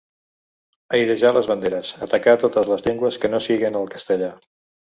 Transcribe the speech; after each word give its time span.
Airejar 0.97 1.33
les 1.37 1.51
banderes, 1.51 1.93
atacar 2.07 2.35
totes 2.47 2.73
les 2.75 2.87
llengües 2.89 3.23
que 3.27 3.33
no 3.35 3.43
siguen 3.49 3.81
el 3.83 3.89
castellà. 3.97 4.33